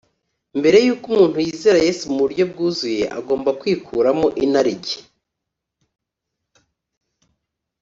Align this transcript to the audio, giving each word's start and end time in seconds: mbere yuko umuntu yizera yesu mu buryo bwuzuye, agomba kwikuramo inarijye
mbere 0.59 0.77
yuko 0.85 1.05
umuntu 1.11 1.37
yizera 1.45 1.79
yesu 1.87 2.03
mu 2.11 2.17
buryo 2.23 2.43
bwuzuye, 2.51 3.03
agomba 3.17 3.49
kwikuramo 3.59 4.27
inarijye 4.43 4.97